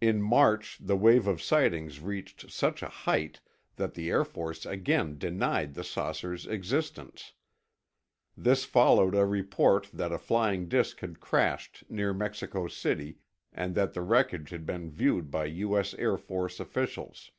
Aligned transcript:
In 0.00 0.20
March, 0.20 0.76
the 0.82 0.96
wave 0.96 1.28
of 1.28 1.40
sightings 1.40 2.00
reached 2.00 2.50
such 2.50 2.82
a 2.82 2.88
height 2.88 3.40
that 3.76 3.94
the 3.94 4.10
Air 4.10 4.24
Force 4.24 4.66
again 4.66 5.18
denied 5.18 5.74
the 5.74 5.84
saucers' 5.84 6.48
existence. 6.48 7.32
This 8.36 8.64
followed 8.64 9.14
a 9.14 9.24
report 9.24 9.88
that 9.92 10.10
a 10.10 10.18
flying 10.18 10.68
disk 10.68 10.98
had 10.98 11.20
crashed 11.20 11.84
near 11.88 12.12
Mexico 12.12 12.66
City 12.66 13.18
and 13.52 13.76
that 13.76 13.92
the 13.92 14.02
wreckage 14.02 14.50
had 14.50 14.66
been 14.66 14.90
viewed 14.90 15.30
by 15.30 15.44
U. 15.44 15.78
S. 15.78 15.94
Air 15.94 16.18
Force 16.18 16.58
officials. 16.58 17.30